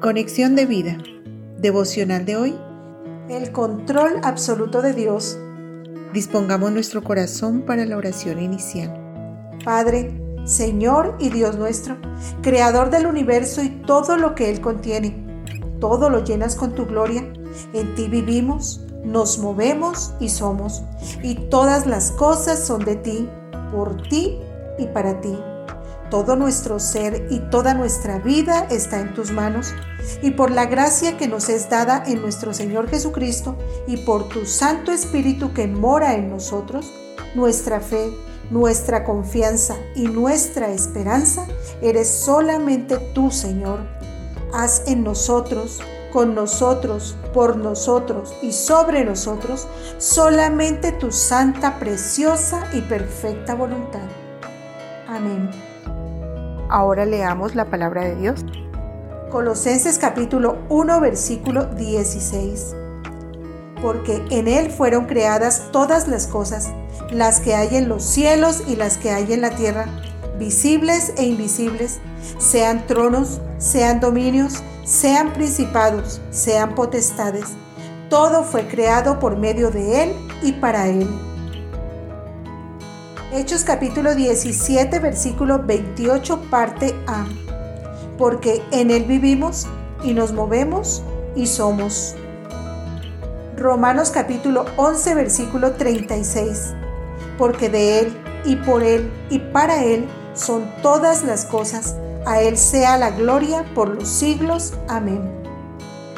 [0.00, 0.96] Conexión de vida.
[1.58, 2.58] Devocional de hoy.
[3.28, 5.38] El control absoluto de Dios.
[6.14, 8.94] Dispongamos nuestro corazón para la oración inicial.
[9.62, 11.98] Padre, Señor y Dios nuestro,
[12.40, 15.22] Creador del universo y todo lo que Él contiene.
[15.80, 17.30] Todo lo llenas con tu gloria.
[17.74, 20.82] En ti vivimos, nos movemos y somos.
[21.22, 23.28] Y todas las cosas son de ti,
[23.70, 24.38] por ti
[24.78, 25.36] y para ti.
[26.10, 29.72] Todo nuestro ser y toda nuestra vida está en tus manos,
[30.22, 34.44] y por la gracia que nos es dada en nuestro Señor Jesucristo y por tu
[34.46, 36.92] Santo Espíritu que mora en nosotros,
[37.34, 38.12] nuestra fe,
[38.50, 41.46] nuestra confianza y nuestra esperanza
[41.80, 43.80] eres solamente tú, Señor.
[44.52, 45.80] Haz en nosotros,
[46.12, 54.08] con nosotros, por nosotros y sobre nosotros solamente tu santa, preciosa y perfecta voluntad.
[55.06, 55.69] Amén.
[56.70, 58.44] Ahora leamos la palabra de Dios.
[59.28, 62.76] Colosenses capítulo 1 versículo 16.
[63.82, 66.68] Porque en Él fueron creadas todas las cosas,
[67.10, 69.86] las que hay en los cielos y las que hay en la tierra,
[70.38, 71.98] visibles e invisibles,
[72.38, 77.46] sean tronos, sean dominios, sean principados, sean potestades.
[78.08, 81.08] Todo fue creado por medio de Él y para Él
[83.32, 87.28] Hechos capítulo 17, versículo 28, parte A.
[88.18, 89.68] Porque en Él vivimos
[90.02, 91.04] y nos movemos
[91.36, 92.16] y somos.
[93.56, 96.74] Romanos capítulo 11, versículo 36.
[97.38, 98.12] Porque de Él
[98.44, 101.94] y por Él y para Él son todas las cosas.
[102.26, 104.74] A Él sea la gloria por los siglos.
[104.88, 105.22] Amén.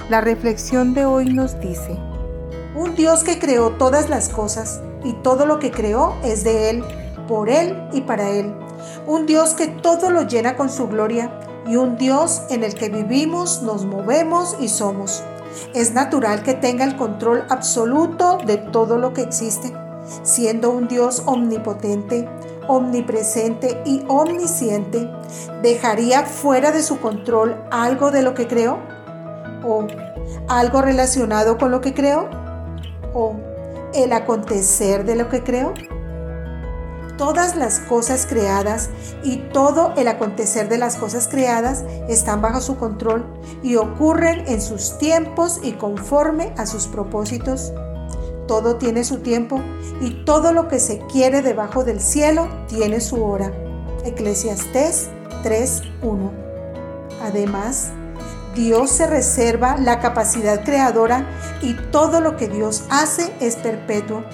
[0.08, 1.94] La reflexión de hoy nos dice,
[2.74, 6.84] un Dios que creó todas las cosas y todo lo que creó es de Él
[7.26, 8.54] por Él y para Él.
[9.06, 11.30] Un Dios que todo lo llena con su gloria
[11.66, 15.22] y un Dios en el que vivimos, nos movemos y somos.
[15.74, 19.72] Es natural que tenga el control absoluto de todo lo que existe,
[20.22, 22.28] siendo un Dios omnipotente,
[22.68, 25.10] omnipresente y omnisciente.
[25.62, 28.78] ¿Dejaría fuera de su control algo de lo que creó?
[29.64, 29.86] ¿O
[30.48, 32.28] algo relacionado con lo que creó?
[33.14, 33.36] ¿O
[33.94, 35.74] el acontecer de lo que creó?
[37.22, 38.90] Todas las cosas creadas
[39.22, 43.24] y todo el acontecer de las cosas creadas están bajo su control
[43.62, 47.72] y ocurren en sus tiempos y conforme a sus propósitos.
[48.48, 49.60] Todo tiene su tiempo
[50.00, 53.52] y todo lo que se quiere debajo del cielo tiene su hora.
[54.04, 55.08] Eclesiastés
[55.44, 56.32] 3.1.
[57.22, 57.90] Además,
[58.56, 61.24] Dios se reserva la capacidad creadora
[61.62, 64.24] y todo lo que Dios hace es perpetuo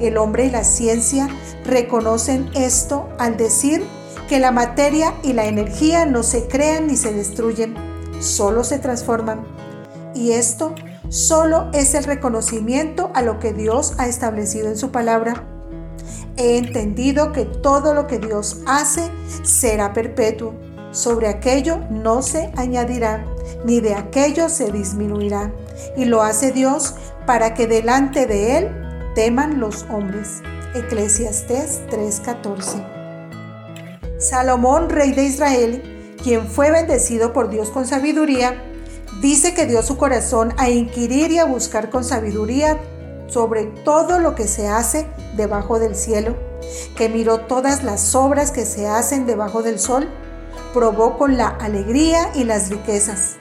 [0.00, 1.28] el hombre y la ciencia
[1.64, 3.84] reconocen esto al decir
[4.28, 7.74] que la materia y la energía no se crean ni se destruyen,
[8.20, 9.44] solo se transforman.
[10.14, 10.74] Y esto
[11.08, 15.44] solo es el reconocimiento a lo que Dios ha establecido en su palabra.
[16.36, 19.10] He entendido que todo lo que Dios hace
[19.42, 20.54] será perpetuo.
[20.92, 23.24] Sobre aquello no se añadirá,
[23.64, 25.52] ni de aquello se disminuirá.
[25.96, 26.94] Y lo hace Dios
[27.26, 28.81] para que delante de Él
[29.14, 30.42] teman los hombres.
[30.74, 32.84] Eclesiastés 3:14.
[34.18, 38.62] Salomón, rey de Israel, quien fue bendecido por Dios con sabiduría,
[39.20, 42.78] dice que dio su corazón a inquirir y a buscar con sabiduría
[43.28, 45.06] sobre todo lo que se hace
[45.36, 46.36] debajo del cielo,
[46.96, 50.08] que miró todas las obras que se hacen debajo del sol,
[50.74, 53.36] probó con la alegría y las riquezas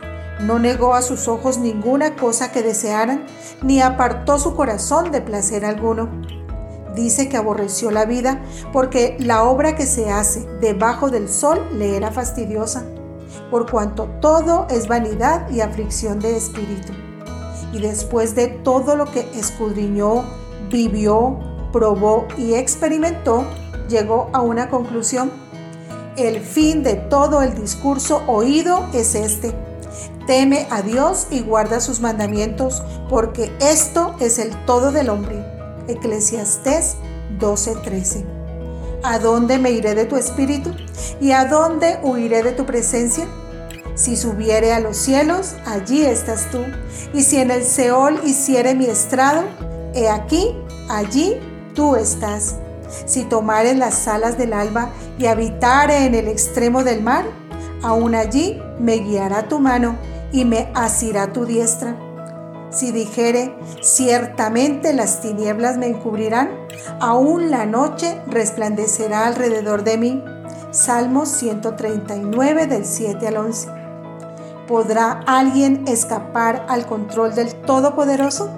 [0.46, 3.26] no negó a sus ojos ninguna cosa que desearan,
[3.62, 6.10] ni apartó su corazón de placer alguno.
[6.96, 8.42] Dice que aborreció la vida
[8.74, 12.84] porque la obra que se hace debajo del sol le era fastidiosa,
[13.50, 16.92] por cuanto todo es vanidad y aflicción de espíritu.
[17.72, 20.26] Y después de todo lo que escudriñó,
[20.70, 21.40] vivió,
[21.72, 23.46] probó y experimentó,
[23.88, 25.32] llegó a una conclusión.
[26.18, 29.56] El fin de todo el discurso oído es este
[30.28, 35.44] Teme a Dios y guarda sus mandamientos, porque esto es el todo del hombre.
[35.88, 36.96] Eclesiastés
[37.40, 38.26] 12:13.
[39.04, 40.72] ¿A dónde me iré de tu espíritu?
[41.20, 43.28] ¿Y a dónde huiré de tu presencia?
[43.96, 46.60] Si subiere a los cielos, allí estás tú.
[47.14, 49.44] Y si en el Seol hiciere mi estrado,
[49.94, 50.56] he aquí,
[50.90, 51.38] allí
[51.76, 52.56] tú estás.
[53.06, 57.26] Si tomare las alas del alba y habitare en el extremo del mar,
[57.82, 59.96] aún allí me guiará tu mano
[60.32, 61.98] y me asirá tu diestra.
[62.70, 66.52] Si dijere, ciertamente las tinieblas me encubrirán,
[67.00, 70.24] aún la noche resplandecerá alrededor de mí.
[70.72, 73.82] Salmos 139 del 7 al 11.
[74.72, 78.50] ¿podrá alguien escapar al control del Todopoderoso?